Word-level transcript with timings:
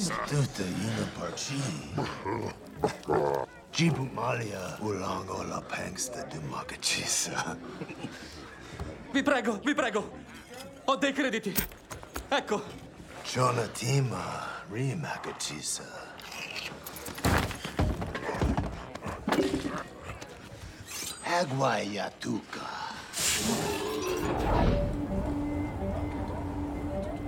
Stute 0.00 0.62
ina 0.62 1.06
parchi. 1.18 1.60
Jibu 3.70 4.08
malia 4.14 4.78
ulango 4.80 5.42
la 5.42 5.60
pangsta 5.60 6.24
du 6.24 6.40
magachisa. 6.48 7.56
Vi 9.12 9.22
prego, 9.22 9.60
vi 9.62 9.74
prego. 9.74 10.10
Ho 10.86 10.96
dei 10.96 11.12
crediti. 11.12 11.52
Ecco, 12.30 12.62
Chona 13.24 13.66
tima 13.68 14.48
rimakachisa. 14.72 15.84
Hagwai 21.22 21.94
yatuka. 21.94 22.66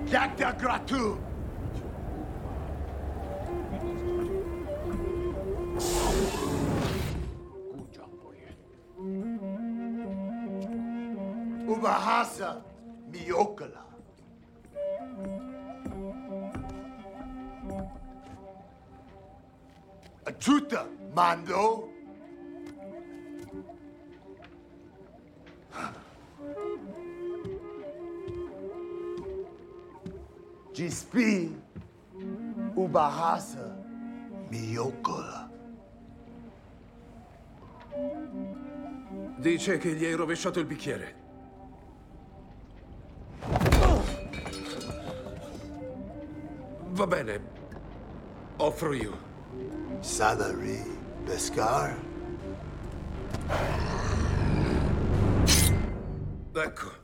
Yakta 0.07 0.53
gratu. 0.53 1.32
Ubahasa 11.93 12.63
miokala. 13.11 13.85
Achuta 20.25 20.87
mando. 21.15 21.91
Gispi 30.73 31.55
ubahasa 32.75 33.77
miokala. 34.49 35.51
Dice 39.37 39.77
che 39.77 39.93
gli 39.95 40.07
hai 40.07 40.15
rovesciato 40.15 40.59
il 40.59 40.65
bicchiere. 40.65 41.22
Va 47.03 47.09
bene. 47.09 47.41
Offro 48.59 48.93
io. 48.93 49.19
Sadari 50.03 50.81
Beskar. 51.27 51.97
Ecco. 56.55 57.02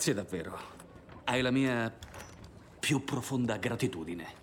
Grazie 0.00 0.14
davvero. 0.14 0.58
Hai 1.24 1.42
la 1.42 1.50
mia 1.50 1.94
più 2.78 3.04
profonda 3.04 3.58
gratitudine. 3.58 4.34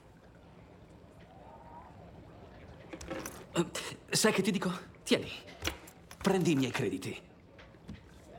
Eh, 3.54 3.66
Sai 4.12 4.34
che 4.34 4.44
ti 4.44 4.52
dico? 4.52 4.72
Tieni. 5.02 5.32
Prendi 6.22 6.52
i 6.52 6.56
miei 6.56 6.70
crediti. 6.70 7.20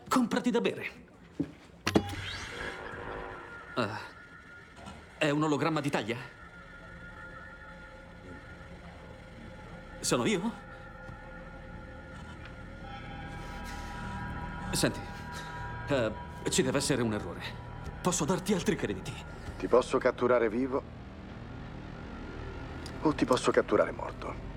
Comprati 0.08 0.52
da 0.52 0.60
bere. 0.60 0.86
Ah, 3.74 3.98
è 5.18 5.30
un 5.30 5.42
ologramma 5.42 5.80
di 5.80 5.90
taglia? 5.90 6.18
Sono 9.98 10.24
io? 10.24 10.52
Senti, 14.70 15.00
eh, 15.88 16.26
ci 16.50 16.62
deve 16.62 16.78
essere 16.78 17.02
un 17.02 17.12
errore. 17.12 17.42
Posso 18.00 18.24
darti 18.24 18.54
altri 18.54 18.76
crediti? 18.76 19.12
Ti 19.58 19.66
posso 19.66 19.98
catturare 19.98 20.48
vivo 20.48 20.82
o 23.02 23.12
ti 23.14 23.24
posso 23.24 23.50
catturare 23.50 23.92
morto. 23.92 24.47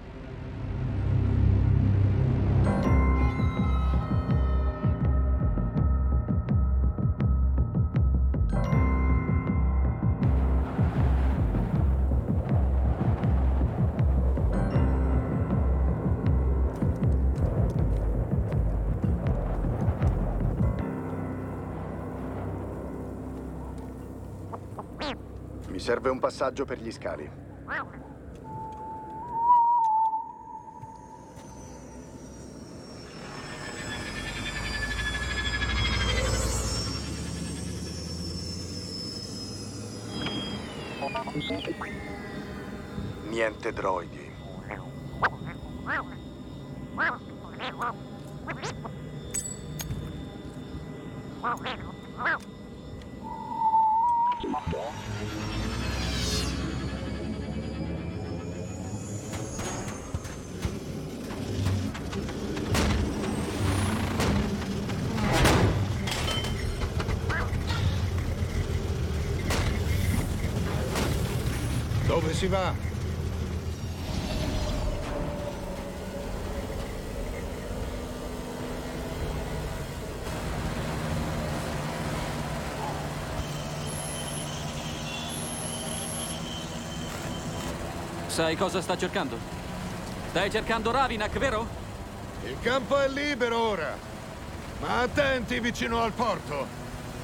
Serve 25.91 26.09
un 26.09 26.19
passaggio 26.19 26.63
per 26.63 26.79
gli 26.79 26.89
scali. 26.89 27.29
Niente 43.27 43.73
droidi. 43.73 44.31
Dove 51.41 51.90
si 72.41 72.47
va? 72.47 72.73
Sai 88.25 88.55
cosa 88.55 88.81
sta 88.81 88.97
cercando? 88.97 89.37
Stai 90.29 90.49
cercando 90.49 90.89
Ravinak, 90.89 91.37
vero? 91.37 91.67
Il 92.45 92.57
campo 92.59 92.99
è 92.99 93.07
libero 93.07 93.61
ora. 93.61 93.95
Ma 94.79 95.01
attenti 95.01 95.59
vicino 95.59 96.01
al 96.01 96.13
porto. 96.13 96.65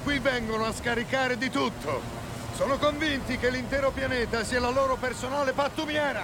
Qui 0.04 0.20
vengono 0.20 0.66
a 0.66 0.74
scaricare 0.74 1.40
di 1.40 1.50
tutto. 1.50 2.17
Sono 2.58 2.80
convinti 2.80 3.38
che 3.38 3.52
l'intero 3.52 3.92
pianeta 3.92 4.44
sia 4.44 4.60
la 4.60 4.72
loro 4.72 4.96
personale 4.96 5.52
pattumiera. 5.54 6.24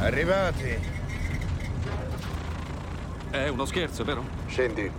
Arrivati. 0.00 0.80
È 3.30 3.46
uno 3.46 3.64
scherzo, 3.64 4.02
vero? 4.02 4.24
Scendi. 4.48 4.90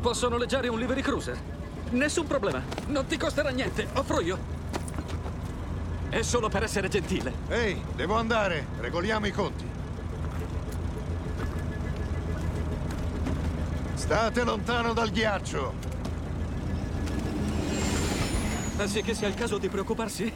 Posso 0.00 0.28
noleggiare 0.28 0.68
un 0.68 0.78
livery 0.78 1.02
cruiser? 1.02 1.36
Nessun 1.90 2.28
problema. 2.28 2.62
Non 2.86 3.04
ti 3.06 3.16
costerà 3.16 3.48
niente. 3.48 3.88
Offro 3.94 4.20
io. 4.20 4.57
È 6.10 6.22
solo 6.22 6.48
per 6.48 6.62
essere 6.62 6.88
gentile. 6.88 7.32
Ehi, 7.48 7.82
devo 7.94 8.14
andare. 8.14 8.66
Regoliamo 8.80 9.26
i 9.26 9.30
conti. 9.30 9.68
State 13.92 14.42
lontano 14.42 14.94
dal 14.94 15.10
ghiaccio. 15.10 15.74
Pensi 18.76 19.02
che 19.02 19.12
sia 19.12 19.28
il 19.28 19.34
caso 19.34 19.58
di 19.58 19.68
preoccuparsi? 19.68 20.32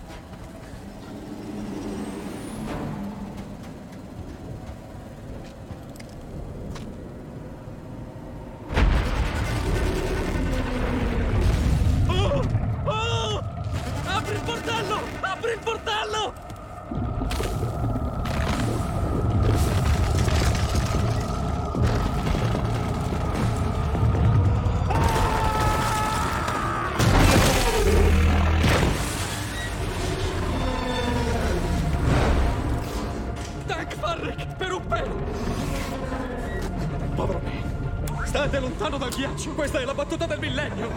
Ghiaccio. 39.43 39.55
Questa 39.55 39.81
è 39.81 39.85
la 39.85 39.95
battuta 39.95 40.27
del 40.27 40.39
millennio. 40.39 40.91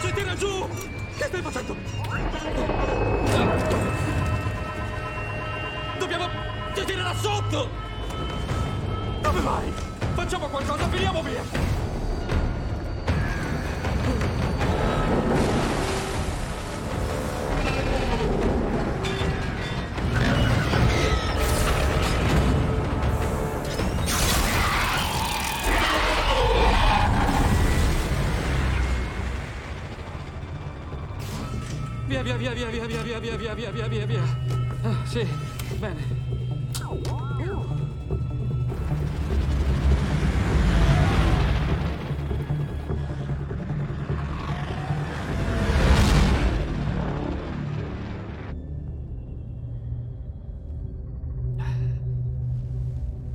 Si 0.00 0.12
tira 0.12 0.34
giù! 0.34 0.68
Che 1.16 1.24
stai 1.24 1.42
facendo? 1.42 1.76
Dobbiamo... 5.98 6.28
Ci 6.74 6.84
tirerà 6.84 7.14
sotto! 7.14 7.68
Dove 9.20 9.40
vai? 9.40 9.72
Facciamo 10.14 10.48
qualcosa, 10.48 10.88
finiamo 10.88 11.22
via! 11.22 11.74
Via, 32.46 32.54
via, 32.54 32.70
via, 32.70 32.86
via, 32.86 33.02
via, 33.02 33.36
via, 33.36 33.36
via, 33.36 33.54
via, 33.54 33.72
via, 33.72 33.88
via, 33.88 34.06
via. 34.06 34.22
Ah, 34.84 35.04
sì, 35.04 35.26
bene. 35.80 36.00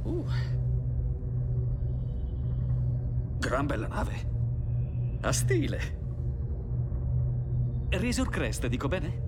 Uh. 0.06 0.26
Gran 3.40 3.68
bella 3.68 3.88
nave. 3.88 4.14
A 5.20 5.34
stile. 5.34 6.01
Razor 7.92 8.30
Crest, 8.30 8.68
dico 8.68 8.88
bene? 8.88 9.22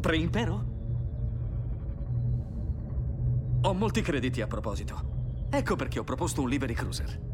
Preimpero? 0.00 0.64
Ho 3.62 3.72
molti 3.72 4.02
crediti 4.02 4.42
a 4.42 4.46
proposito. 4.46 5.48
Ecco 5.48 5.76
perché 5.76 5.98
ho 5.98 6.04
proposto 6.04 6.42
un 6.42 6.48
Liberty 6.48 6.74
Cruiser. 6.74 7.28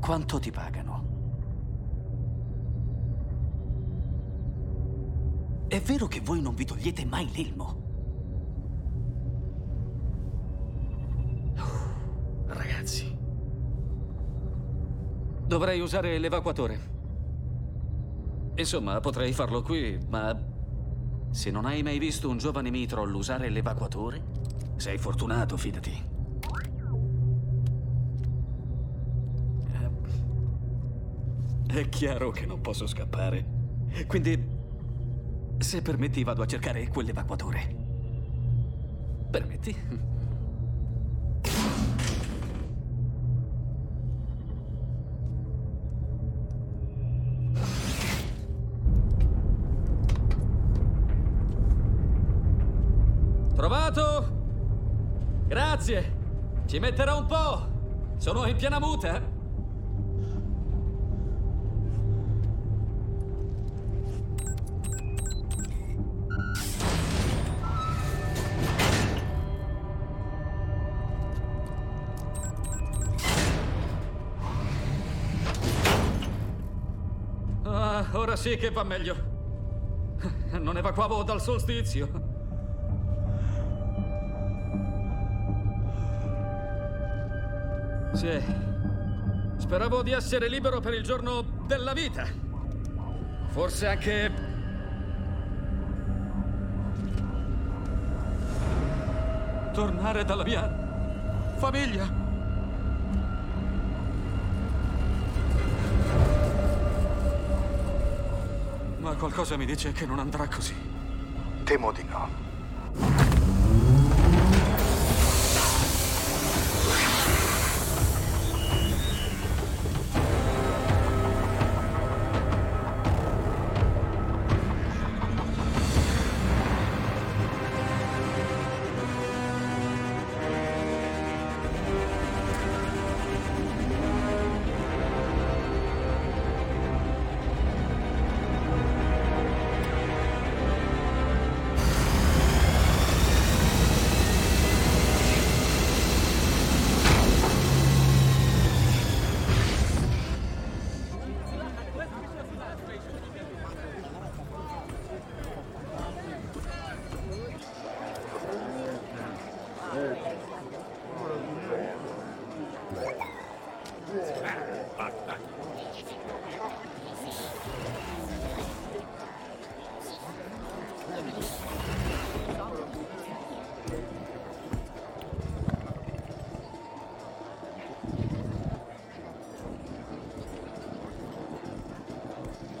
Quanto 0.00 0.38
ti 0.38 0.50
pagano? 0.50 1.14
È 5.68 5.80
vero 5.80 6.06
che 6.06 6.20
voi 6.20 6.40
non 6.40 6.54
vi 6.54 6.64
togliete 6.64 7.04
mai 7.04 7.30
l'elmo? 7.34 7.85
Dovrei 15.56 15.80
usare 15.80 16.18
l'evacuatore. 16.18 16.78
Insomma, 18.56 19.00
potrei 19.00 19.32
farlo 19.32 19.62
qui, 19.62 19.98
ma 20.06 20.38
se 21.30 21.50
non 21.50 21.64
hai 21.64 21.82
mai 21.82 21.98
visto 21.98 22.28
un 22.28 22.36
giovane 22.36 22.68
mitroll 22.68 23.14
usare 23.14 23.48
l'evacuatore, 23.48 24.22
sei 24.76 24.98
fortunato, 24.98 25.56
fidati. 25.56 25.92
Eh, 31.70 31.80
È 31.80 31.88
chiaro 31.88 32.30
che 32.32 32.44
non 32.44 32.60
posso 32.60 32.86
scappare. 32.86 33.46
Quindi, 34.06 34.46
se 35.56 35.80
permetti, 35.80 36.22
vado 36.22 36.42
a 36.42 36.46
cercare 36.46 36.86
quell'evacuatore. 36.88 37.76
Permetti? 39.30 40.14
Po'! 57.26 57.66
Sono 58.16 58.46
in 58.46 58.56
piena 58.56 58.78
muta! 58.78 59.34
Ah, 77.64 78.06
ora 78.12 78.36
sì 78.36 78.56
che 78.56 78.70
va 78.70 78.84
meglio. 78.84 79.34
Non 80.58 80.76
evacuavo 80.76 81.22
dal 81.22 81.40
solstizio. 81.42 82.25
Sì. 88.26 88.42
Speravo 89.58 90.02
di 90.02 90.10
essere 90.10 90.48
libero 90.48 90.80
per 90.80 90.94
il 90.94 91.04
giorno 91.04 91.44
della 91.68 91.92
vita. 91.92 92.26
Forse 93.50 93.86
anche... 93.86 94.32
Tornare 99.72 100.24
dalla 100.24 100.42
mia 100.42 101.54
famiglia. 101.58 102.10
Ma 108.98 109.14
qualcosa 109.14 109.56
mi 109.56 109.66
dice 109.66 109.92
che 109.92 110.04
non 110.04 110.18
andrà 110.18 110.48
così. 110.48 110.74
Temo 111.62 111.92
di 111.92 112.02
no. 112.02 112.45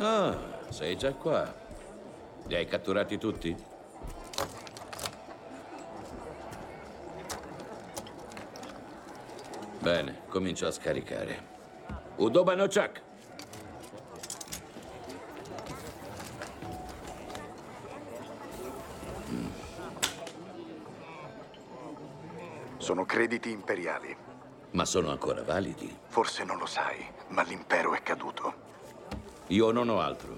Ah, 0.08 0.36
sei 0.68 0.96
già 0.96 1.12
qua. 1.14 1.52
Li 2.46 2.54
hai 2.54 2.64
catturati 2.64 3.18
tutti? 3.18 3.56
Bene, 9.80 10.20
comincio 10.28 10.68
a 10.68 10.70
scaricare. 10.70 11.54
Udoba 12.18 12.54
Nochak! 12.54 13.02
Sono 22.76 23.04
crediti 23.04 23.50
imperiali. 23.50 24.16
Ma 24.70 24.84
sono 24.84 25.10
ancora 25.10 25.42
validi? 25.42 25.98
Forse 26.06 26.44
non 26.44 26.58
lo 26.58 26.66
sai, 26.66 27.04
ma 27.30 27.42
l'impero 27.42 27.92
è 27.92 28.02
caduto. 28.04 28.65
Io 29.48 29.70
non 29.70 29.88
ho 29.88 30.00
altro. 30.00 30.34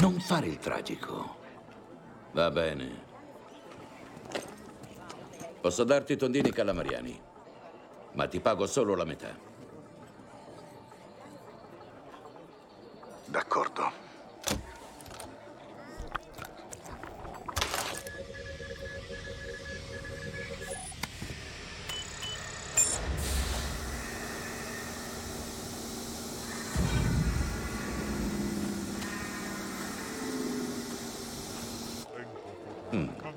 Non 0.00 0.18
fare 0.20 0.46
il 0.46 0.58
tragico. 0.58 1.36
Va 2.32 2.50
bene. 2.50 3.10
Posso 5.60 5.84
darti 5.84 6.16
tondini 6.16 6.50
calamariani, 6.50 7.20
ma 8.12 8.26
ti 8.26 8.40
pago 8.40 8.66
solo 8.66 8.96
la 8.96 9.04
metà. 9.04 9.36
D'accordo. 13.26 14.00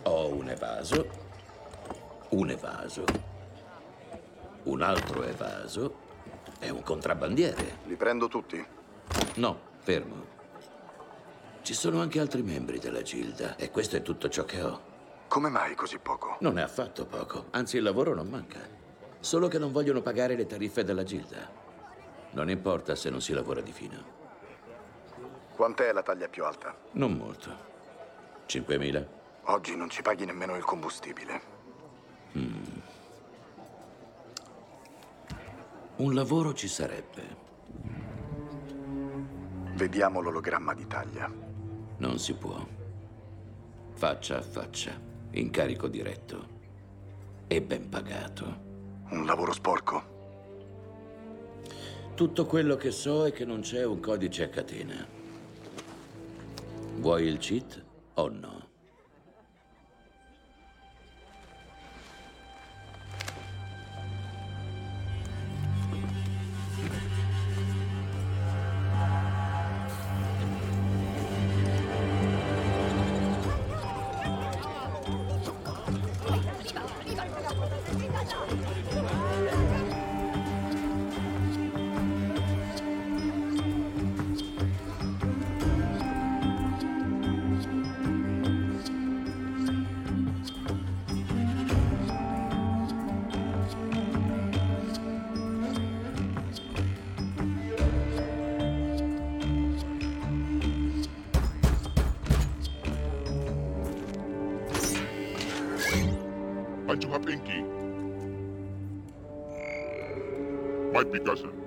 Ho 0.08 0.28
un 0.28 0.50
evaso, 0.50 1.08
un 2.30 2.50
evaso, 2.50 3.06
un 4.64 4.82
altro 4.82 5.24
evaso 5.76 6.04
e 6.60 6.70
un 6.70 6.82
contrabbandiere. 6.82 7.80
Li 7.86 7.96
prendo 7.96 8.28
tutti? 8.28 8.64
No, 9.36 9.60
fermo. 9.80 10.34
Ci 11.62 11.74
sono 11.74 12.00
anche 12.00 12.20
altri 12.20 12.42
membri 12.44 12.80
della 12.80 13.02
Gilda 13.02 13.56
e 13.56 13.72
questo 13.72 13.98
è 13.98 14.02
tutto 14.02 14.30
ciò 14.30 14.46
che 14.46 14.62
ho. 14.62 14.94
Come 15.28 15.50
mai 15.50 15.76
così 15.76 15.98
poco? 15.98 16.38
Non 16.40 16.60
è 16.60 16.62
affatto 16.62 17.06
poco, 17.06 17.48
anzi 17.52 17.78
il 17.78 17.84
lavoro 17.84 18.14
non 18.14 18.28
manca. 18.28 18.60
Solo 19.20 19.48
che 19.48 19.58
non 19.58 19.72
vogliono 19.72 20.02
pagare 20.02 20.36
le 20.36 20.46
tariffe 20.46 20.84
della 20.84 21.04
Gilda. 21.04 21.64
Non 22.32 22.50
importa 22.50 22.96
se 22.96 23.10
non 23.10 23.22
si 23.22 23.34
lavora 23.34 23.62
di 23.62 23.72
fino. 23.72 24.14
Quant'è 25.56 25.92
la 25.92 26.04
taglia 26.04 26.28
più 26.28 26.46
alta? 26.46 26.76
Non 26.92 27.14
molto. 27.14 27.74
5.000? 28.48 29.06
Oggi 29.46 29.76
non 29.76 29.90
ci 29.90 30.02
paghi 30.02 30.26
nemmeno 30.26 30.56
il 30.56 30.64
combustibile. 30.64 31.55
Un 35.98 36.14
lavoro 36.14 36.54
ci 36.54 36.68
sarebbe. 36.68 37.24
Vediamo 39.76 40.20
l'ologramma 40.20 40.74
di 40.74 40.86
taglia. 40.88 41.32
Non 41.98 42.20
si 42.20 42.34
può. 42.34 42.62
Faccia 43.94 44.38
a 44.40 44.42
faccia, 44.42 44.92
incarico 45.32 45.88
diretto 45.88 46.48
e 47.48 47.62
ben 47.62 47.88
pagato. 47.88 48.64
Un 49.12 49.26
lavoro 49.26 49.54
sporco? 49.54 50.04
Tutto 52.14 52.46
quello 52.46 52.76
che 52.76 52.92
so 52.92 53.26
è 53.26 53.32
che 53.32 53.46
non 53.46 53.62
c'è 53.62 53.86
un 53.86 54.02
codice 54.02 54.44
a 54.44 54.50
catena. 54.50 55.08
Vuoi 56.96 57.24
il 57.24 57.38
cheat 57.38 57.84
o 58.16 58.28
no? 58.28 58.65
Might 110.96 111.12
be 111.12 111.20
cousin. 111.20 111.65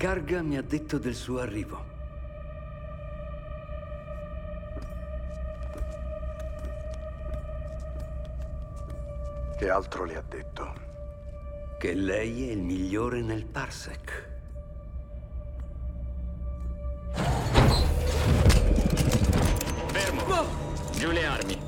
Garga 0.00 0.40
mi 0.40 0.56
ha 0.56 0.62
detto 0.62 0.96
del 0.96 1.14
suo 1.14 1.40
arrivo. 1.40 1.84
Che 9.58 9.68
altro 9.68 10.04
le 10.04 10.16
ha 10.16 10.22
detto? 10.26 10.72
Che 11.78 11.92
lei 11.92 12.48
è 12.48 12.52
il 12.52 12.62
migliore 12.62 13.20
nel 13.20 13.44
Parsec. 13.44 14.28
Fermo! 19.92 20.44
Giù 20.92 21.10
le 21.10 21.26
armi. 21.26 21.58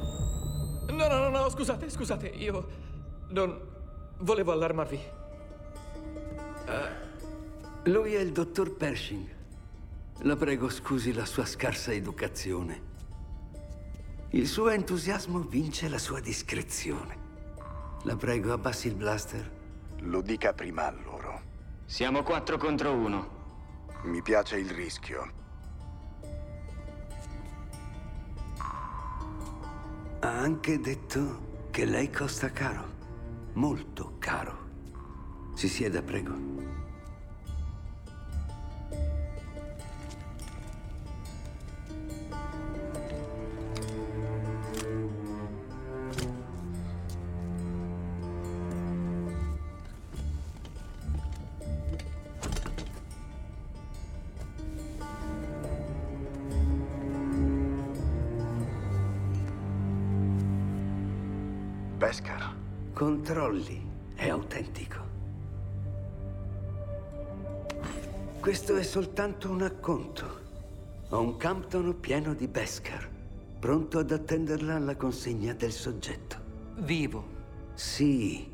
No, 0.86 1.06
no, 1.06 1.18
no, 1.18 1.28
no, 1.28 1.50
scusate, 1.50 1.90
scusate, 1.90 2.28
io 2.28 2.66
non 3.28 3.60
volevo 4.20 4.52
allarmarvi. 4.52 5.00
Lui 7.86 8.14
è 8.14 8.20
il 8.20 8.30
dottor 8.30 8.76
Pershing. 8.76 9.26
La 10.20 10.36
prego, 10.36 10.68
scusi 10.68 11.12
la 11.12 11.24
sua 11.24 11.44
scarsa 11.44 11.92
educazione. 11.92 12.90
Il 14.30 14.46
suo 14.46 14.68
entusiasmo 14.68 15.40
vince 15.40 15.88
la 15.88 15.98
sua 15.98 16.20
discrezione. 16.20 17.16
La 18.04 18.14
prego, 18.14 18.52
abbassi 18.52 18.86
il 18.86 18.94
blaster. 18.94 19.50
Lo 20.02 20.20
dica 20.20 20.52
prima 20.52 20.86
a 20.86 20.92
loro. 20.92 21.42
Siamo 21.84 22.22
quattro 22.22 22.56
contro 22.56 22.92
uno. 22.92 23.90
Mi 24.04 24.22
piace 24.22 24.58
il 24.58 24.70
rischio. 24.70 25.32
Ha 30.20 30.38
anche 30.38 30.78
detto 30.78 31.66
che 31.72 31.84
lei 31.84 32.12
costa 32.12 32.52
caro. 32.52 32.84
Molto 33.54 34.14
caro. 34.20 34.70
Si 35.54 35.68
sieda, 35.68 36.00
prego. 36.00 36.81
Controlli. 63.32 63.82
È 64.14 64.28
autentico. 64.28 65.00
Questo 68.38 68.76
è 68.76 68.82
soltanto 68.82 69.50
un 69.50 69.62
acconto. 69.62 70.40
Ho 71.08 71.20
un 71.20 71.38
Campton 71.38 71.98
pieno 71.98 72.34
di 72.34 72.46
Beskar, 72.46 73.08
pronto 73.58 73.98
ad 73.98 74.10
attenderla 74.10 74.74
alla 74.74 74.96
consegna 74.96 75.54
del 75.54 75.72
soggetto. 75.72 76.36
Vivo. 76.80 77.26
Sì, 77.72 78.52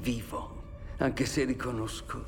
vivo. 0.00 0.62
Anche 0.96 1.24
se 1.24 1.44
riconosco 1.44 2.24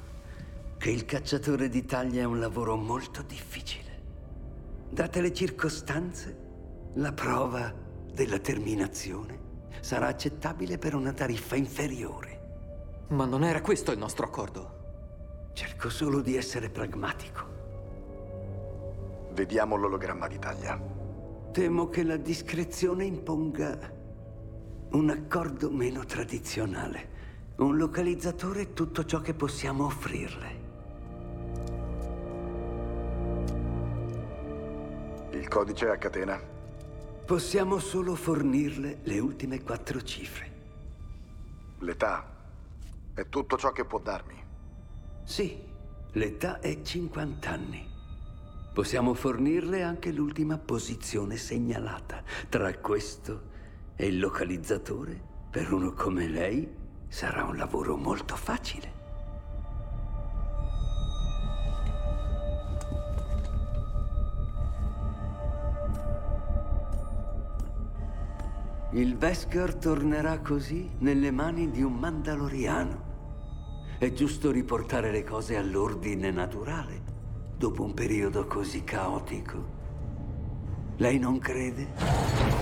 che 0.79 0.91
il 0.91 1.05
cacciatore 1.05 1.69
d'Italia 1.69 2.23
è 2.23 2.25
un 2.25 2.39
lavoro 2.39 2.77
molto 2.77 3.23
difficile. 3.23 4.01
Date 4.91 5.21
le 5.21 5.33
circostanze, 5.33 6.39
la 6.95 7.13
prova 7.13 7.75
della 8.13 8.39
terminazione 8.39 9.44
sarà 9.85 10.07
accettabile 10.07 10.79
per 10.79 10.95
una 10.95 11.13
tariffa 11.13 11.57
inferiore. 11.57 13.05
Ma 13.09 13.27
non 13.27 13.45
era 13.45 13.61
questo 13.61 13.93
il 13.93 13.99
nostro 13.99 14.25
accordo. 14.25 15.51
Cerco 15.53 15.91
solo 15.91 16.23
di 16.23 16.37
essere 16.37 16.71
pragmatico. 16.71 17.43
Vediamo 19.33 19.77
l'ologramma 19.77 20.27
d'Italia. 20.27 20.81
Temo 21.53 21.91
che 21.91 22.03
la 22.03 22.17
discrezione 22.17 23.05
imponga 23.05 23.79
un 24.93 25.11
accordo 25.11 25.71
meno 25.71 26.03
tradizionale. 26.07 27.53
Un 27.57 27.77
localizzatore 27.77 28.63
è 28.63 28.73
tutto 28.73 29.05
ciò 29.05 29.21
che 29.21 29.35
possiamo 29.35 29.85
offrirle. 29.85 30.63
Il 35.33 35.47
codice 35.47 35.91
a 35.91 35.99
catena? 35.99 36.54
Possiamo 37.25 37.79
solo 37.79 38.15
fornirle 38.17 38.99
le 39.05 39.19
ultime 39.19 39.63
quattro 39.63 40.03
cifre. 40.03 40.53
L'età? 41.79 42.31
È 43.15 43.27
tutto 43.31 43.57
ciò 43.57 43.73
che 43.73 43.87
può 43.87 43.99
darmi. 43.99 44.45
Sì, 45.23 45.59
l'età 46.13 46.61
è 46.61 46.83
50 46.83 47.51
anni. 47.51 47.89
Possiamo 48.75 49.15
fornirle 49.15 49.83
anche 49.83 50.13
l'ultima 50.13 50.59
posizione 50.59 51.39
segnalata. 51.39 52.23
Tra 52.51 52.77
questo 52.77 53.53
e 53.97 54.07
il 54.07 54.19
localizzatore, 54.19 55.19
per 55.51 55.73
uno 55.73 55.95
come 55.95 56.29
lei, 56.29 56.71
sarà 57.09 57.45
un 57.45 57.57
lavoro 57.57 57.97
molto 57.97 58.37
facile. 58.37 58.94
Il 68.95 69.17
Vesker 69.17 69.75
tornerà 69.75 70.39
così 70.39 70.89
nelle 70.99 71.33
mani 71.33 71.69
di 71.69 71.83
un 71.83 71.95
Mandaloriano. 71.95 73.03
È 73.99 74.13
giusto 74.13 74.53
riportare 74.53 75.11
le 75.11 75.25
cose 75.25 75.57
all'ordine 75.57 76.31
naturale 76.31 77.03
dopo 77.57 77.83
un 77.83 77.93
periodo 77.93 78.47
così 78.47 78.85
caotico. 78.85 79.67
Lei 80.99 81.19
non 81.19 81.41
crede? 81.41 82.54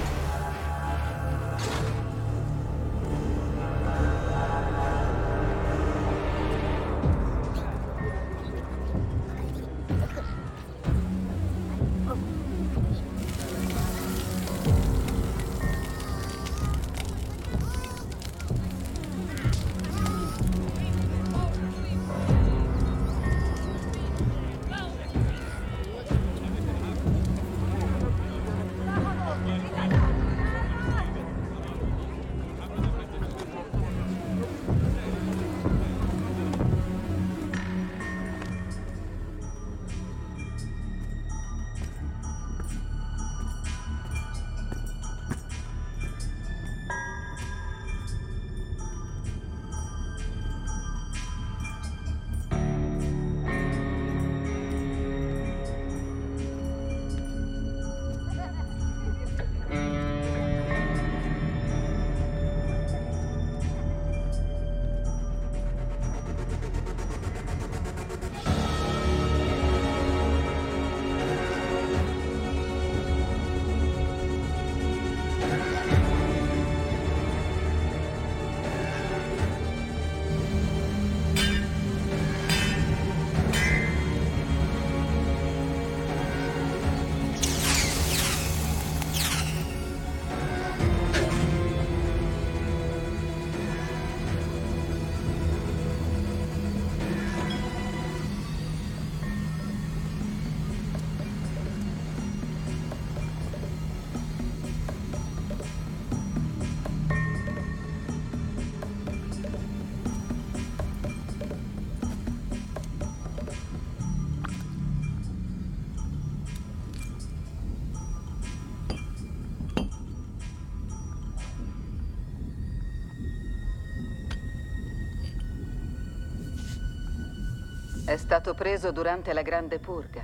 È 128.12 128.18
stato 128.18 128.52
preso 128.52 128.92
durante 128.92 129.32
la 129.32 129.40
Grande 129.40 129.78
Purga. 129.78 130.20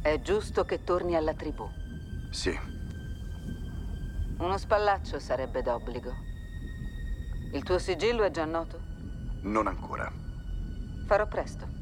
È 0.00 0.18
giusto 0.22 0.64
che 0.64 0.82
torni 0.82 1.14
alla 1.14 1.34
tribù. 1.34 1.68
Sì. 2.30 2.58
Uno 4.38 4.56
spallaccio 4.56 5.18
sarebbe 5.18 5.60
d'obbligo. 5.60 6.10
Il 7.52 7.62
tuo 7.64 7.78
sigillo 7.78 8.22
è 8.22 8.30
già 8.30 8.46
noto? 8.46 8.80
Non 9.42 9.66
ancora. 9.66 10.10
Farò 11.06 11.26
presto. 11.26 11.77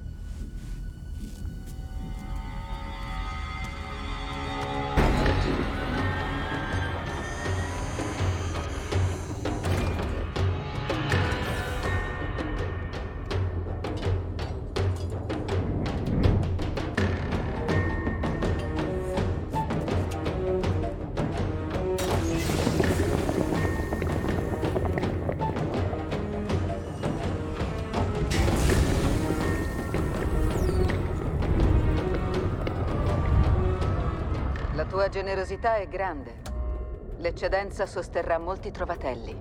Generosità 35.26 35.74
è 35.74 35.88
grande. 35.88 36.40
L'eccedenza 37.16 37.84
sosterrà 37.84 38.38
molti 38.38 38.70
trovatelli. 38.70 39.36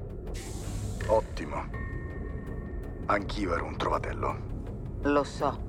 Ottimo. 1.06 1.64
Anch'io 3.06 3.54
ero 3.54 3.66
un 3.66 3.78
trovatello. 3.78 4.38
Lo 5.04 5.24
so. 5.24 5.65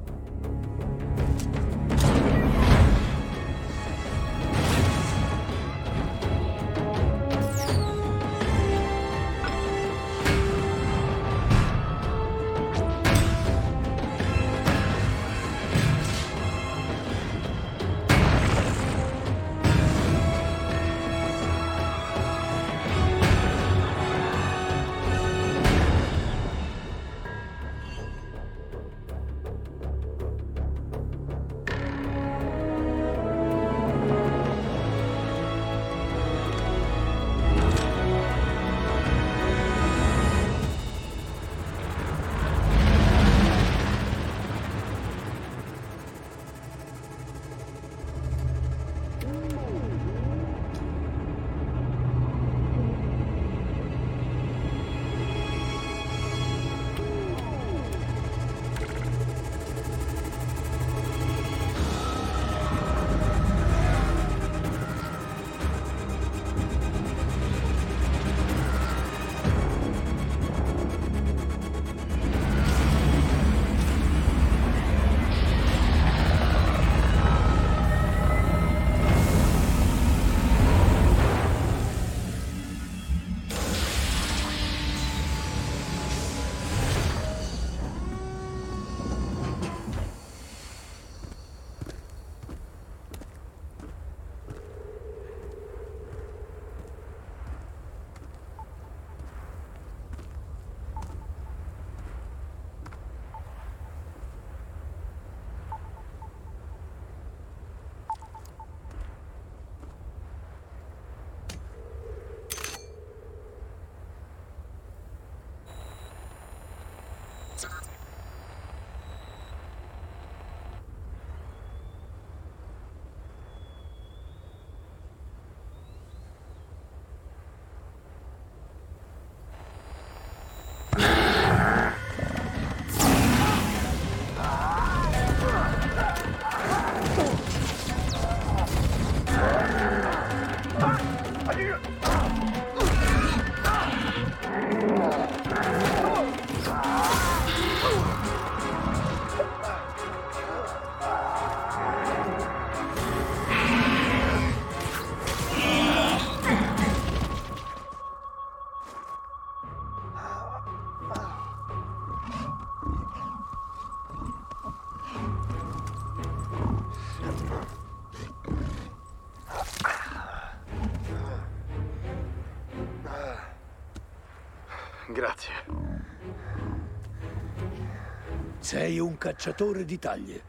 Un 179.07 179.16
cacciatore 179.19 179.85
di 179.85 179.99
taglie. 179.99 180.42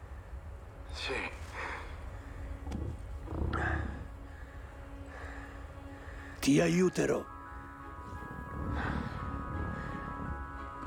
Sì. 0.92 1.12
Ti 6.40 6.60
aiuterò. 6.60 7.24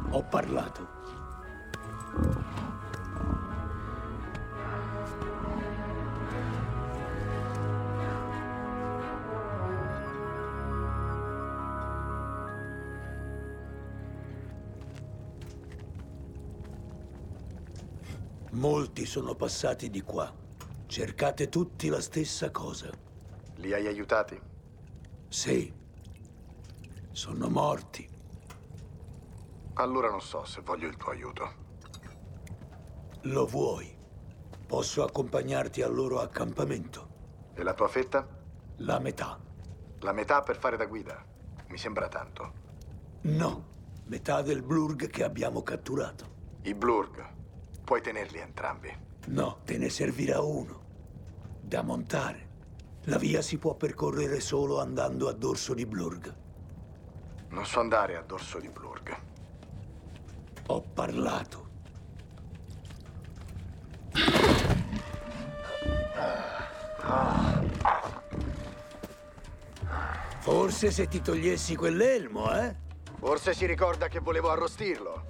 Ho 0.09 0.23
parlato. 0.23 1.20
Molti 19.01 19.19
sono 19.19 19.33
passati 19.33 19.89
di 19.89 20.01
qua. 20.01 20.31
Cercate 20.85 21.49
tutti 21.49 21.87
la 21.87 21.99
stessa 21.99 22.51
cosa. 22.51 22.91
Li 23.55 23.73
hai 23.73 23.87
aiutati? 23.87 24.39
Sì. 25.27 25.73
Sono 27.09 27.49
morti. 27.49 28.07
Allora 29.73 30.11
non 30.11 30.21
so 30.21 30.45
se 30.45 30.61
voglio 30.61 30.87
il 30.87 30.97
tuo 30.97 31.11
aiuto. 31.13 31.53
Lo 33.21 33.47
vuoi? 33.47 33.91
Posso 34.67 35.03
accompagnarti 35.03 35.81
al 35.81 35.95
loro 35.95 36.19
accampamento. 36.19 37.07
E 37.55 37.63
la 37.63 37.73
tua 37.73 37.87
fetta? 37.87 38.27
La 38.77 38.99
metà. 38.99 39.39
La 40.01 40.11
metà 40.11 40.41
per 40.43 40.57
fare 40.57 40.77
da 40.77 40.85
guida. 40.85 41.25
Mi 41.69 41.77
sembra 41.79 42.07
tanto. 42.07 42.53
No, 43.21 43.65
metà 44.05 44.43
del 44.43 44.61
Blurg 44.61 45.07
che 45.07 45.23
abbiamo 45.23 45.63
catturato. 45.63 46.59
I 46.61 46.75
Blurg. 46.75 47.30
Puoi 47.91 48.01
tenerli 48.01 48.39
entrambi. 48.39 48.89
No, 49.25 49.59
te 49.65 49.77
ne 49.77 49.89
servirà 49.89 50.39
uno. 50.39 50.79
Da 51.59 51.81
montare. 51.81 52.47
La 53.03 53.17
via 53.17 53.41
si 53.41 53.57
può 53.57 53.73
percorrere 53.73 54.39
solo 54.39 54.79
andando 54.79 55.27
a 55.27 55.33
dorso 55.33 55.73
di 55.73 55.85
Blurg. 55.85 56.33
Non 57.49 57.65
so 57.65 57.81
andare 57.81 58.15
a 58.15 58.21
dorso 58.21 58.59
di 58.59 58.69
Blurg. 58.69 59.13
Ho 60.67 60.81
parlato. 60.93 61.69
Forse 70.39 70.91
se 70.91 71.07
ti 71.09 71.21
togliessi 71.21 71.75
quell'elmo, 71.75 72.53
eh? 72.55 72.73
Forse 73.19 73.53
si 73.53 73.65
ricorda 73.65 74.07
che 74.07 74.19
volevo 74.19 74.49
arrostirlo. 74.49 75.25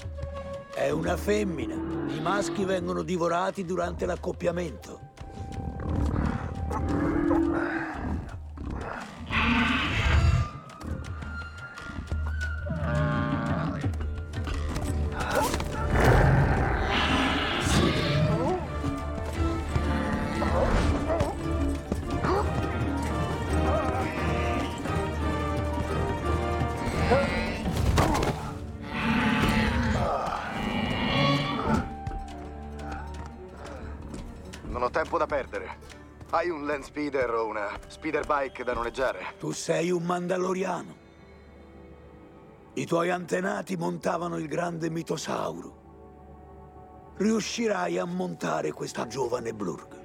È 0.82 0.90
una 0.90 1.16
femmina. 1.16 1.76
I 1.76 2.20
maschi 2.22 2.66
vengono 2.66 3.04
divorati 3.04 3.66
durante 3.66 4.08
l'accoppiamento. 4.08 5.00
Non 27.10 27.41
tempo 35.12 35.18
da 35.18 35.26
perdere. 35.26 35.78
Hai 36.30 36.50
un 36.50 36.66
land 36.66 36.84
speeder 36.84 37.30
o 37.34 37.46
una 37.48 37.78
speeder 37.88 38.26
bike 38.26 38.64
da 38.64 38.74
noleggiare? 38.74 39.34
Tu 39.38 39.52
sei 39.52 39.92
un 39.92 40.04
Mandaloriano. 40.04 40.96
I 42.76 42.86
tuoi 42.86 43.10
antenati 43.10 43.76
montavano 43.76 44.38
il 44.38 44.48
grande 44.48 44.90
mitosauro. 44.90 45.80
Riuscirai 47.18 47.98
a 47.98 48.06
montare 48.06 48.72
questa 48.72 49.06
giovane 49.08 49.54
Blurg. 49.54 50.00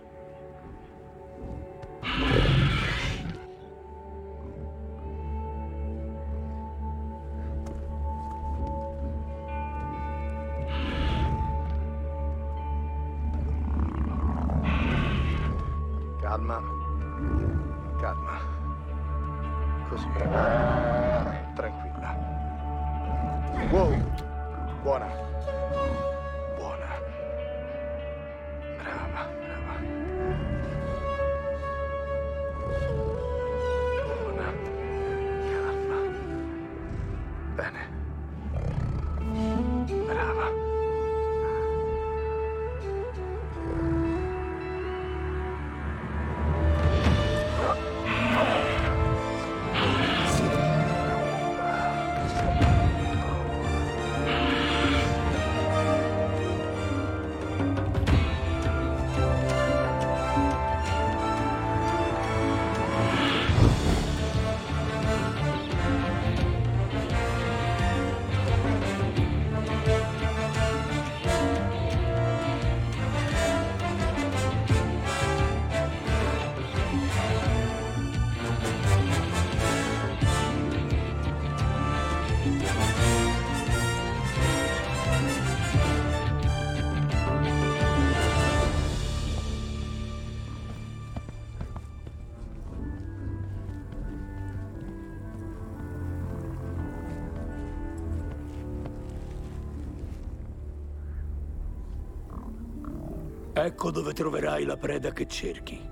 Ecco 103.67 103.91
dove 103.91 104.13
troverai 104.13 104.65
la 104.65 104.77
preda 104.77 105.11
che 105.11 105.27
cerchi. 105.27 105.85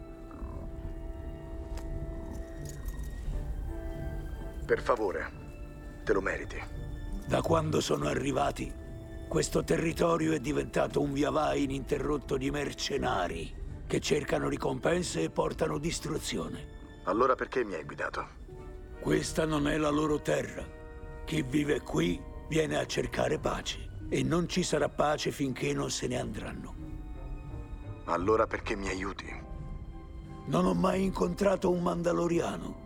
Per 4.65 4.81
favore, 4.81 5.33
te 6.05 6.13
lo 6.13 6.21
meriti. 6.21 6.63
Da 7.27 7.43
quando 7.43 7.81
sono 7.81 8.07
arrivati, 8.07 8.73
questo 9.27 9.65
territorio 9.65 10.35
è 10.35 10.39
diventato 10.39 11.01
un 11.01 11.13
via 11.13 11.31
vai 11.31 11.65
ininterrotto 11.65 12.37
di 12.37 12.53
mercenari 12.53 13.53
che 13.89 13.99
cercano 13.99 14.49
ricompense 14.49 15.23
e 15.23 15.31
portano 15.31 15.79
distruzione. 15.79 17.01
Allora 17.07 17.35
perché 17.35 17.65
mi 17.65 17.75
hai 17.75 17.83
guidato? 17.83 18.25
Questa 19.01 19.47
non 19.47 19.67
è 19.67 19.77
la 19.79 19.91
loro 19.91 20.23
terra. 20.23 20.65
Chi 21.25 21.43
vive 21.43 21.81
qui 21.81 22.23
viene 22.49 22.79
a 22.79 22.87
cercare 22.87 23.41
pace 23.41 23.89
e 24.09 24.23
non 24.23 24.49
ci 24.49 24.63
sarà 24.63 24.89
pace 24.89 25.33
finché 25.33 25.73
non 25.73 25.91
se 25.91 26.07
ne 26.07 26.21
andranno. 26.21 26.84
Allora 28.07 28.47
perché 28.47 28.77
mi 28.77 28.89
aiuti? 28.89 29.25
Non 30.47 30.67
ho 30.67 30.75
mai 30.75 31.03
incontrato 31.05 31.71
un 31.71 31.83
Mandaloriano. 31.83 32.83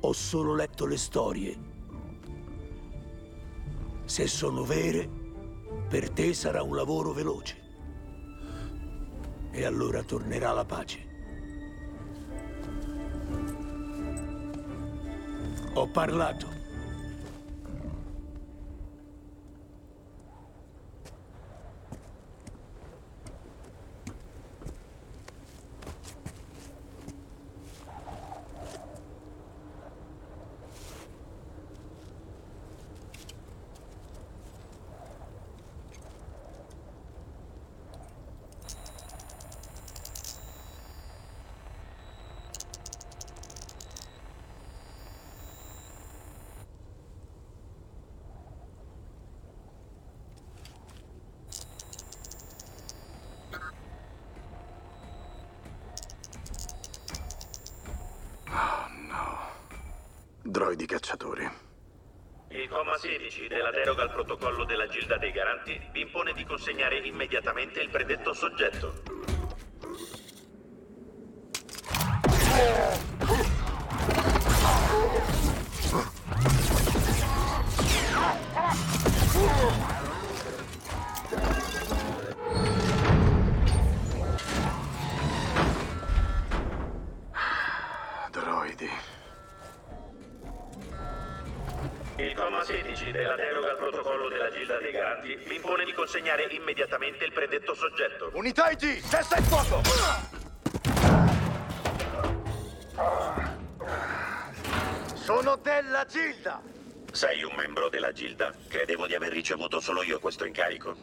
Ho 0.00 0.12
solo 0.12 0.54
letto 0.54 0.86
le 0.86 0.96
storie. 0.96 1.58
Se 4.04 4.26
sono 4.26 4.64
vere, 4.64 5.08
per 5.88 6.10
te 6.10 6.34
sarà 6.34 6.62
un 6.62 6.74
lavoro 6.74 7.12
veloce. 7.12 7.58
E 9.52 9.64
allora 9.64 10.02
tornerà 10.02 10.52
la 10.52 10.64
pace. 10.64 11.08
Ho 15.74 15.88
parlato. 15.88 16.59
Droidi 60.70 60.86
cacciatori. 60.86 61.50
Il 62.50 62.68
comma 62.68 62.96
16 62.96 63.48
della 63.48 63.72
deroga 63.72 64.02
al 64.02 64.12
protocollo 64.12 64.64
della 64.64 64.86
Gilda 64.86 65.18
dei 65.18 65.32
Garanti 65.32 65.76
vi 65.90 66.02
impone 66.02 66.32
di 66.32 66.44
consegnare 66.44 66.98
immediatamente 66.98 67.80
il 67.80 67.90
predetto 67.90 68.32
soggetto. 68.32 69.02
Unità 98.40 98.70
IG, 98.70 99.02
cessa 99.02 99.36
il 99.36 99.44
fuoco! 99.44 99.82
Sono 105.12 105.56
della 105.56 106.06
Gilda! 106.06 106.62
Sei 107.12 107.42
un 107.42 107.54
membro 107.54 107.90
della 107.90 108.12
Gilda. 108.12 108.50
Credevo 108.66 109.06
di 109.06 109.14
aver 109.14 109.30
ricevuto 109.30 109.78
solo 109.78 110.02
io 110.02 110.18
questo 110.20 110.46
incarico. 110.46 110.96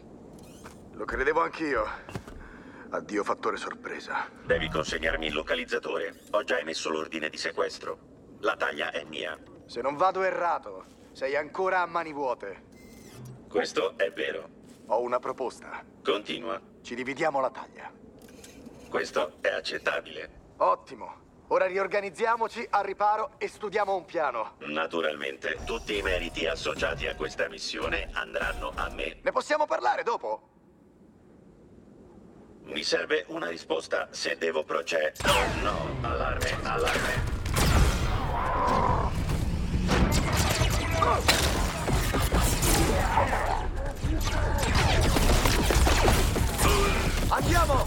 Lo 0.93 1.06
credevo 1.06 1.41
anch'io. 1.41 1.86
Addio 2.89 3.23
fattore 3.23 3.58
sorpresa. 3.58 4.28
Devi 4.43 4.67
consegnarmi 4.67 5.28
il 5.28 5.36
localizzatore. 5.36 6.21
Ho 6.32 6.43
già 6.43 6.58
emesso 6.58 6.89
l'ordine 6.89 7.30
di 7.30 7.38
sequestro. 7.38 8.00
La 8.39 8.56
taglia 8.56 8.89
è 8.89 9.04
mia. 9.04 9.38
Se 9.67 9.80
non 9.82 9.95
vado 9.95 10.23
errato, 10.23 10.86
sei 11.12 11.36
ancora 11.36 11.82
a 11.82 11.86
mani 11.86 12.13
vuote. 12.13 12.63
Questo 13.47 13.95
è 13.95 14.12
vero. 14.12 14.50
Ho 14.88 15.02
una 15.02 15.19
proposta. 15.19 15.86
Continua. 16.04 16.60
Ci 16.88 16.95
dividiamo 16.95 17.41
la 17.41 17.50
taglia. 17.50 17.91
Questo 18.88 19.34
è 19.41 19.50
accettabile. 19.50 20.30
Ottimo. 20.60 21.15
Ora 21.47 21.65
riorganizziamoci 21.65 22.65
al 22.69 22.86
riparo 22.86 23.32
e 23.39 23.50
studiamo 23.50 23.93
un 23.93 24.06
piano. 24.06 24.56
Naturalmente, 24.60 25.58
tutti 25.65 25.97
i 25.97 26.02
meriti 26.02 26.47
associati 26.47 27.06
a 27.06 27.15
questa 27.17 27.50
missione 27.50 28.08
andranno 28.13 28.71
a 28.73 28.89
me. 28.91 29.17
Ne 29.21 29.32
possiamo 29.34 29.65
parlare 29.65 30.04
dopo? 30.04 30.47
Mi 32.67 32.84
serve 32.84 33.26
una 33.28 33.50
risposta 33.50 34.08
se 34.12 34.38
devo 34.38 34.63
procedere. 34.63 35.15
No, 35.62 35.89
allarme, 36.04 36.58
allarme. 36.63 37.36
Andiamo! 47.30 47.86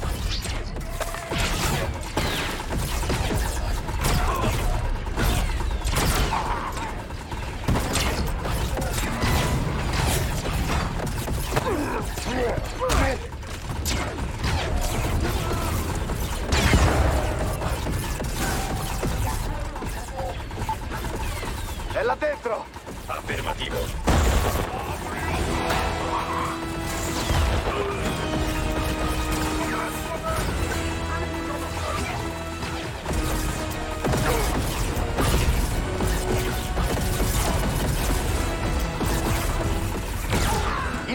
È 21.93 22.03
là 22.03 22.15
dentro! 22.15 22.65
Affermativo. 23.07 24.00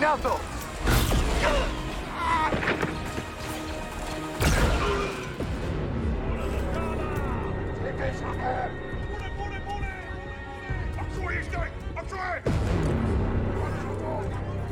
Alto! 0.06 0.40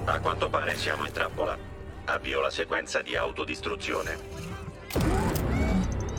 A 0.05 0.19
quanto 0.19 0.49
pare 0.49 0.75
siamo 0.75 1.05
in 1.05 1.11
trappola. 1.11 1.57
Avvio 2.05 2.41
la 2.41 2.49
sequenza 2.49 3.01
di 3.01 3.15
autodistruzione. 3.15 4.17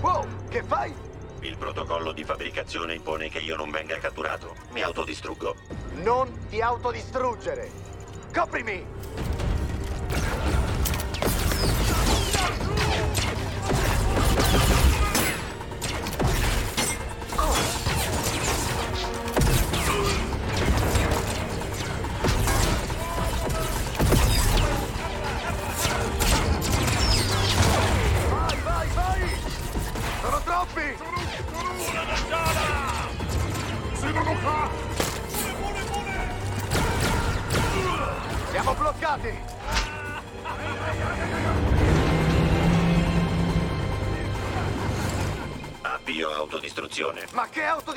Wow, 0.01 0.27
che 0.49 0.63
fai? 0.63 0.93
Il 1.41 1.57
protocollo 1.57 2.13
di 2.13 2.25
fabbricazione 2.25 2.95
impone 2.95 3.29
che 3.29 3.39
io 3.39 3.57
non 3.57 3.71
venga 3.71 3.99
catturato. 3.99 4.57
Mi 4.71 4.83
autodistruggo. 4.83 5.55
Non 6.03 6.47
ti 6.49 6.61
autodistruggere! 6.61 7.84
Coprimi! 8.35 8.83
Vai, 8.83 9.34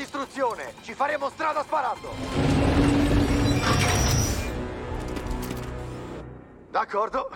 che 0.08 0.18
autodistruzione! 0.18 0.74
Ci 0.82 0.94
faremo 0.94 1.30
strada 1.30 1.64
sparando! 1.64 2.16
D'accordo. 6.72 7.30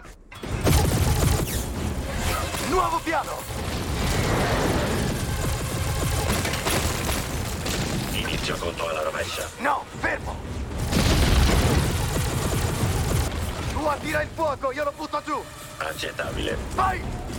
Nuovo 2.70 3.00
piano! 3.00 3.38
Inizio 8.12 8.56
conto 8.58 8.90
alla 8.90 9.02
rovescia. 9.04 9.50
No, 9.60 9.84
fermo! 10.00 10.36
Tu 13.72 13.86
attira 13.86 14.22
il 14.22 14.30
fuoco, 14.34 14.72
io 14.72 14.84
lo 14.84 14.94
butto 14.96 15.22
giù! 15.26 15.44
Accettabile. 15.78 16.58
Vai! 16.76 17.31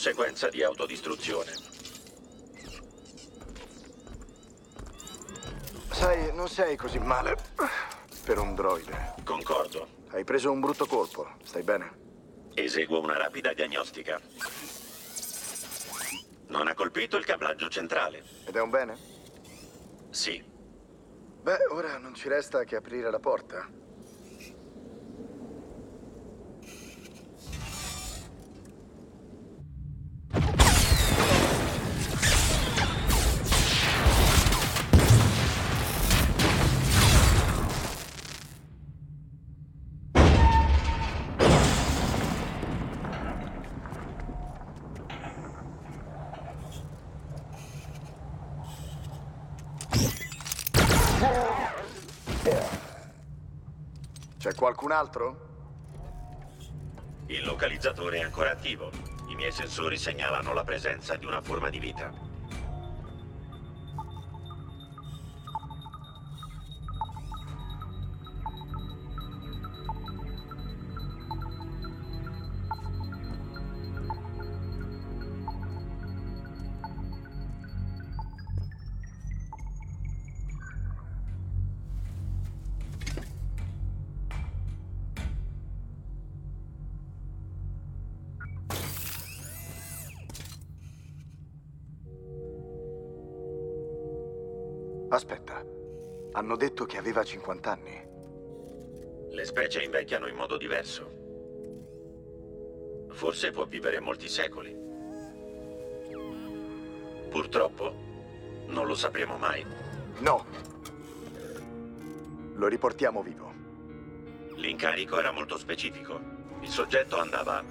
Sequenza 0.00 0.48
di 0.48 0.62
autodistruzione. 0.62 1.52
Sai, 5.90 6.34
non 6.34 6.48
sei 6.48 6.74
così 6.74 6.98
male 6.98 7.36
per 8.24 8.38
un 8.38 8.54
droide. 8.54 9.16
Concordo. 9.24 9.98
Hai 10.08 10.24
preso 10.24 10.50
un 10.50 10.60
brutto 10.60 10.86
colpo, 10.86 11.32
stai 11.44 11.62
bene? 11.62 11.98
Eseguo 12.54 13.00
una 13.00 13.18
rapida 13.18 13.52
diagnostica. 13.52 14.18
Non 16.46 16.66
ha 16.66 16.74
colpito 16.74 17.18
il 17.18 17.26
cablaggio 17.26 17.68
centrale. 17.68 18.24
Ed 18.46 18.56
è 18.56 18.60
un 18.62 18.70
bene? 18.70 18.96
Sì. 20.08 20.42
Beh, 21.42 21.66
ora 21.72 21.98
non 21.98 22.14
ci 22.14 22.26
resta 22.26 22.64
che 22.64 22.76
aprire 22.76 23.10
la 23.10 23.20
porta. 23.20 23.68
C'è 54.38 54.54
qualcun 54.80 54.92
altro? 54.92 55.48
Il 57.26 57.44
localizzatore 57.44 58.18
è 58.18 58.22
ancora 58.22 58.50
attivo. 58.50 58.90
I 59.28 59.34
miei 59.34 59.52
sensori 59.52 59.98
segnalano 59.98 60.54
la 60.54 60.64
presenza 60.64 61.16
di 61.16 61.26
una 61.26 61.42
forma 61.42 61.68
di 61.68 61.78
vita. 61.78 62.29
Aspetta. 95.10 95.64
Hanno 96.32 96.56
detto 96.56 96.84
che 96.84 96.96
aveva 96.96 97.24
50 97.24 97.70
anni. 97.70 98.08
Le 99.30 99.44
specie 99.44 99.82
invecchiano 99.82 100.28
in 100.28 100.36
modo 100.36 100.56
diverso. 100.56 101.18
Forse 103.10 103.50
può 103.50 103.64
vivere 103.66 103.98
molti 103.98 104.28
secoli. 104.28 104.72
Purtroppo, 107.28 107.92
non 108.66 108.86
lo 108.86 108.94
sapremo 108.94 109.36
mai. 109.36 109.66
No. 110.18 110.44
Lo 112.54 112.68
riportiamo 112.68 113.22
vivo. 113.22 113.52
L'incarico 114.54 115.18
era 115.18 115.32
molto 115.32 115.58
specifico. 115.58 116.20
Il 116.60 116.68
soggetto 116.68 117.18
andava 117.18 117.64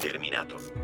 terminato. 0.00 0.83